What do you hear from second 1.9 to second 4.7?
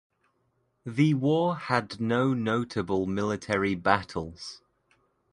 no notable military battles.